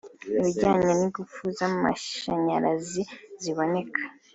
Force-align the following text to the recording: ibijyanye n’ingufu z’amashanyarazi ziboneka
ibijyanye 0.37 0.91
n’ingufu 0.97 1.41
z’amashanyarazi 1.57 3.01
ziboneka 3.41 4.01